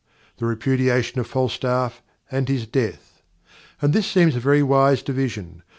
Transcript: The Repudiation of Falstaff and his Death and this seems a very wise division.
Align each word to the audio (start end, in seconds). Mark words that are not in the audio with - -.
The 0.37 0.47
Repudiation 0.47 1.19
of 1.19 1.27
Falstaff 1.27 2.01
and 2.31 2.49
his 2.49 2.65
Death 2.65 3.21
and 3.83 3.93
this 3.93 4.07
seems 4.07 4.35
a 4.35 4.39
very 4.39 4.63
wise 4.63 5.03
division. 5.03 5.61